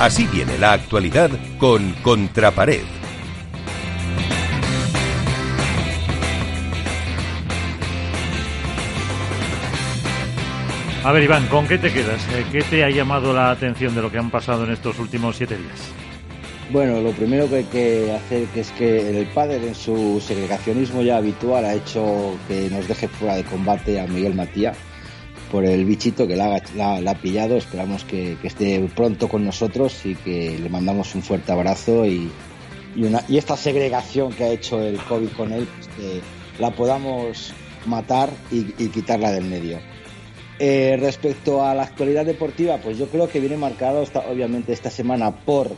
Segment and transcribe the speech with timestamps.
[0.00, 1.28] Así viene la actualidad
[1.58, 2.80] con Contrapared.
[11.04, 12.26] A ver, Iván, ¿con qué te quedas?
[12.32, 15.36] Eh, ¿Qué te ha llamado la atención de lo que han pasado en estos últimos
[15.36, 15.92] siete días?
[16.72, 21.02] Bueno, lo primero que hay que hacer que es que el padre en su segregacionismo
[21.02, 24.78] ya habitual ha hecho que nos deje fuera de combate a Miguel Matías
[25.50, 27.56] por el bichito que la, ha pillado.
[27.56, 32.30] Esperamos que, esté pronto con nosotros y que le mandamos un fuerte abrazo y,
[33.28, 36.22] esta segregación que ha hecho el COVID con él, pues
[36.58, 37.52] la podamos
[37.86, 39.78] matar y quitarla del medio.
[40.62, 45.30] Eh, respecto a la actualidad deportiva, pues yo creo que viene marcado obviamente esta semana
[45.30, 45.70] por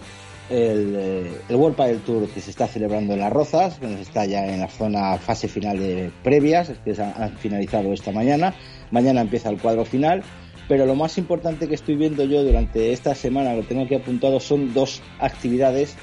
[0.52, 4.27] el, eh, el World Padel Tour que se está celebrando en Las Rozas, que está
[4.27, 8.54] ya en la zona fase final de previas, que han finalizado esta mañana.
[8.91, 10.23] Mañana empieza el cuadro final.
[10.68, 14.41] Pero lo más importante que estoy viendo yo durante esta semana, lo tengo aquí apuntado,
[14.41, 15.96] son dos actividades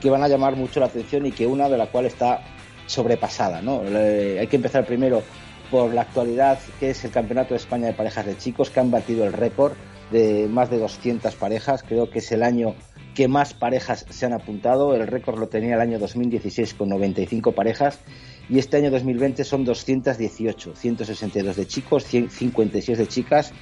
[0.00, 2.42] que van a llamar mucho la atención y que una de la cual está
[2.86, 3.58] sobrepasada.
[3.58, 5.22] hay que empezar primero
[5.70, 8.90] por la actualidad que es el Campeonato de España de Parejas de Chicos, que han
[8.90, 9.72] batido el récord
[10.10, 11.82] de más de 200 parejas.
[11.82, 12.74] Creo que es el año
[13.14, 14.94] que más parejas se han apuntado.
[14.94, 18.00] El récord lo tenía el año 2016 con 95 parejas
[18.48, 23.52] y este año 2020 son 218, 162 de chicos, 156 de chicas.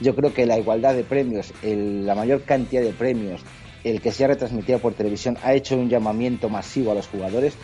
[0.00, 3.42] Yo creo que la igualdad de premios, la mayor cantidad de premios,
[3.84, 7.54] el que se ha retransmitido por televisión ha hecho un llamamiento masivo a los jugadores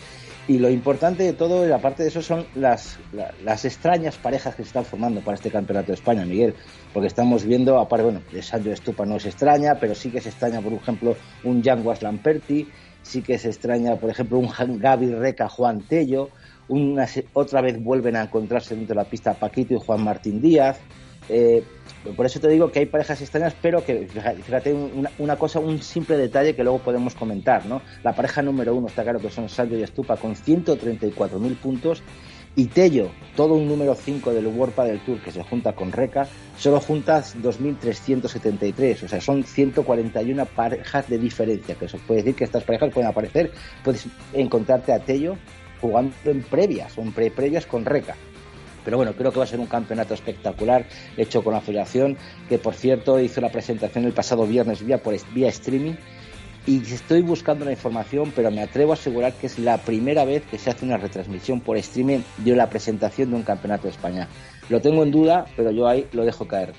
[0.47, 2.97] y lo importante de todo, y aparte de eso, son las,
[3.43, 6.55] las extrañas parejas que se están formando para este campeonato de España, Miguel.
[6.93, 10.29] Porque estamos viendo, aparte, bueno, de Sancho Estupa no es extraña, pero sí que se
[10.29, 12.67] extraña, por ejemplo, un Jan Lamperti,
[13.03, 16.29] sí que se extraña, por ejemplo, un Gaby Reca Juan Tello,
[16.67, 20.79] una, otra vez vuelven a encontrarse dentro de la pista Paquito y Juan Martín Díaz.
[21.27, 21.63] Eh,
[22.15, 24.73] por eso te digo que hay parejas extrañas, pero que, fíjate,
[25.17, 27.81] una, cosa, un simple detalle que luego podemos comentar, ¿no?
[28.03, 32.01] La pareja número uno está claro que son Sancho y Estupa con 134.000 puntos
[32.55, 36.27] y Tello, todo un número 5 del World del Tour que se junta con Reca,
[36.57, 42.43] solo juntas 2.373, o sea, son 141 parejas de diferencia, que eso puede decir que
[42.45, 43.51] estas parejas pueden aparecer,
[43.83, 45.37] puedes encontrarte a Tello
[45.79, 48.15] jugando en previas o en pre-previas con Reca.
[48.83, 50.85] Pero bueno, creo que va a ser un campeonato espectacular
[51.17, 52.17] hecho con la federación,
[52.47, 55.93] que por cierto hizo la presentación el pasado viernes vía, por, vía streaming.
[56.65, 60.43] Y estoy buscando la información, pero me atrevo a asegurar que es la primera vez
[60.45, 64.27] que se hace una retransmisión por streaming de la presentación de un campeonato de España.
[64.69, 66.73] Lo tengo en duda, pero yo ahí lo dejo caer.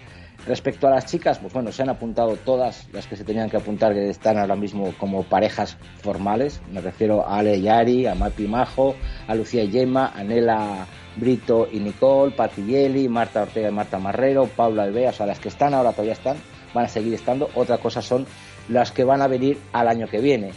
[0.46, 3.58] Respecto a las chicas, pues bueno, se han apuntado todas las que se tenían que
[3.58, 6.62] apuntar, que están ahora mismo como parejas formales.
[6.72, 8.96] Me refiero a Ale y Ari, a Mapi Majo,
[9.28, 10.86] a Lucía y Gemma, a Nela
[11.16, 12.62] Brito y Nicole, Pati
[13.08, 16.38] Marta Ortega y Marta Marrero, Paula Alvea, o sea, las que están ahora todavía están,
[16.72, 17.50] van a seguir estando.
[17.54, 18.26] Otra cosa son
[18.68, 20.52] las que van a venir al año que viene.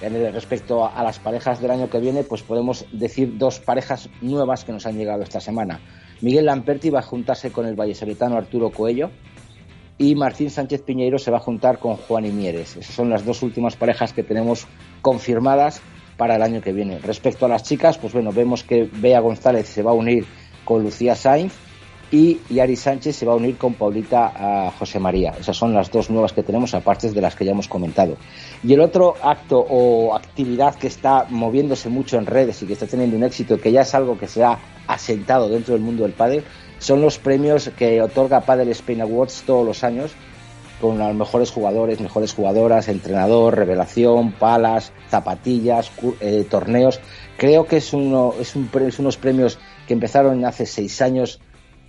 [0.00, 4.72] Respecto a las parejas del año que viene, pues podemos decir dos parejas nuevas que
[4.72, 5.80] nos han llegado esta semana.
[6.20, 9.10] Miguel Lamperti va a juntarse con el vallesoletano Arturo Coello
[9.98, 12.76] y Martín Sánchez Piñeiro se va a juntar con Juan y Mieres.
[12.76, 14.66] Esas son las dos últimas parejas que tenemos
[15.02, 15.80] confirmadas
[16.16, 16.98] para el año que viene.
[16.98, 20.24] Respecto a las chicas, pues bueno, vemos que Bea González se va a unir
[20.64, 21.54] con Lucía Sainz
[22.10, 25.34] y Yari Sánchez se va a unir con Paulita a José María.
[25.38, 28.16] Esas son las dos nuevas que tenemos, aparte de las que ya hemos comentado.
[28.64, 32.86] Y el otro acto o actividad que está moviéndose mucho en redes y que está
[32.86, 36.12] teniendo un éxito, que ya es algo que se ha asentado dentro del mundo del
[36.12, 36.44] pádel,
[36.78, 40.12] son los premios que otorga Padel Spain Awards todos los años
[40.80, 45.90] con los mejores jugadores, mejores jugadoras, entrenador, revelación, palas, zapatillas,
[46.20, 47.00] eh, torneos.
[47.36, 51.40] Creo que es, uno, es, un, es unos premios que empezaron hace seis años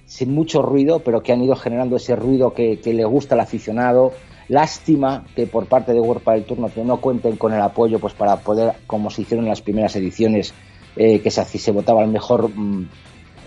[0.10, 4.12] sin mucho ruido, pero que han ido generando ese ruido que, le gusta al aficionado.
[4.48, 8.38] Lástima que por parte de World del Turno no cuenten con el apoyo pues para
[8.38, 10.52] poder, como se hicieron en las primeras ediciones,
[10.96, 12.90] eh, que se, se votaba el mejor, mm,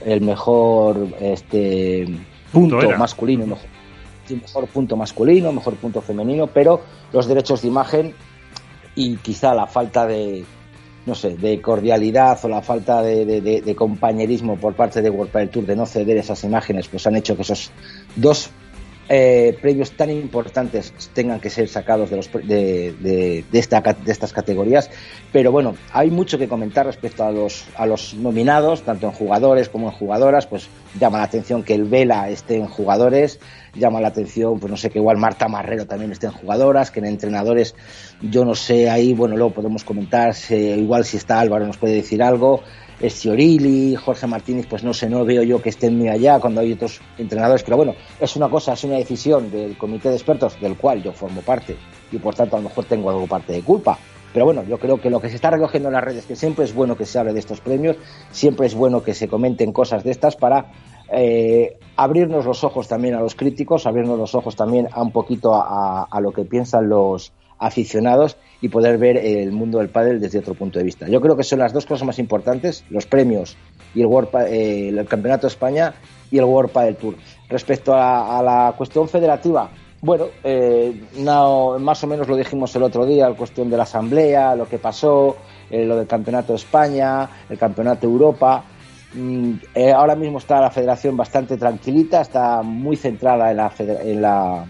[0.06, 2.06] el mejor este,
[2.52, 3.66] punto masculino, mejor,
[4.30, 6.80] mejor punto masculino, mejor punto femenino, pero
[7.12, 8.14] los derechos de imagen
[8.94, 10.44] y quizá la falta de,
[11.06, 15.66] no sé, de cordialidad o la falta de, compañerismo por parte de World del Tour
[15.66, 17.70] de no ceder esas imágenes, pues han hecho que esos
[18.16, 18.50] dos
[19.14, 24.88] eh, premios tan importantes tengan que ser sacados de, los, de, esta, de estas categorías.
[25.30, 29.68] Pero bueno, hay mucho que comentar respecto a los, a los nominados, tanto en jugadores
[29.68, 30.46] como en jugadoras.
[30.46, 30.66] Pues
[30.98, 33.38] llama la atención que el Vela esté en jugadores,
[33.74, 37.00] llama la atención, pues no sé, que igual Marta Marrero también esté en jugadoras, que
[37.00, 37.74] en entrenadores,
[38.22, 42.22] yo no sé, ahí, bueno, luego podemos comentar, igual si está Álvaro nos puede decir
[42.22, 42.62] algo.
[43.02, 46.72] Esciorili, Jorge Martínez, pues no sé, no veo yo que estén muy allá cuando hay
[46.72, 50.76] otros entrenadores, pero bueno, es una cosa, es una decisión del comité de expertos del
[50.76, 51.76] cual yo formo parte
[52.12, 53.98] y por tanto a lo mejor tengo algo parte de culpa.
[54.32, 56.64] Pero bueno, yo creo que lo que se está recogiendo en las redes, que siempre
[56.64, 57.96] es bueno que se hable de estos premios,
[58.30, 60.70] siempre es bueno que se comenten cosas de estas para
[61.12, 65.52] eh, abrirnos los ojos también a los críticos, abrirnos los ojos también a un poquito
[65.54, 67.32] a, lo que piensan los
[67.62, 71.08] aficionados y poder ver el mundo del pádel desde otro punto de vista.
[71.08, 73.56] Yo creo que son las dos cosas más importantes, los premios
[73.94, 75.94] y el, World, eh, el Campeonato de España
[76.30, 77.14] y el World Padel Tour.
[77.48, 79.70] Respecto a, la cuestión federativa,
[80.00, 81.00] bueno, eh,
[81.78, 84.78] más o menos lo dijimos el otro día, la cuestión de la asamblea, lo que
[84.78, 85.36] pasó,
[85.70, 88.64] lo del Campeonato de España, el Campeonato de Europa.
[89.14, 94.22] Mm, eh, ahora mismo está la federación bastante tranquilita, está muy centrada en la, en
[94.22, 94.64] la,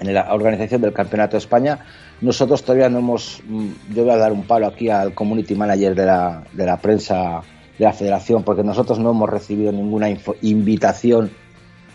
[0.00, 1.78] en la organización del Campeonato de España.
[2.20, 5.94] Nosotros todavía no hemos, mm, yo voy a dar un palo aquí al community manager
[5.94, 7.42] de la, de la prensa
[7.78, 10.08] de la federación, porque nosotros no hemos recibido ninguna
[10.42, 11.30] invitación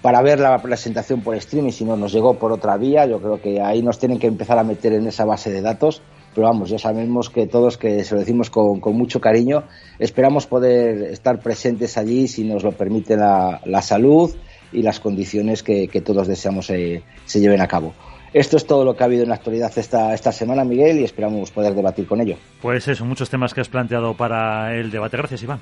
[0.01, 3.05] para ver la presentación por streaming, sino nos llegó por otra vía.
[3.05, 6.01] Yo creo que ahí nos tienen que empezar a meter en esa base de datos
[6.33, 9.63] pero vamos, ya sabemos que todos, que se lo decimos con, mucho cariño,
[9.99, 14.31] esperamos poder estar presentes allí si nos lo permite la, salud
[14.73, 17.93] y las condiciones que, todos deseamos se, se lleven a cabo.
[18.33, 21.03] Esto es todo lo que ha habido en la actualidad esta, esta semana, Miguel, y
[21.03, 22.35] esperamos poder debatir con ello.
[22.61, 25.17] Pues eso, muchos temas que has planteado para el debate.
[25.17, 25.59] Gracias, Iván.